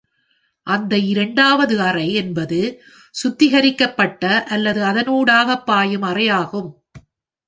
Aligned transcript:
அந்த 0.67 0.97
இரண்டாவது 0.97 1.81
அறை 1.81 2.13
என்பது 2.13 2.59
சுத்திகரிக்கப்பட்ட 3.15 4.23
அல்லது 4.47 4.81
அதனூடாக-பாயும் 4.83 6.03
அறையாகும். 6.03 6.71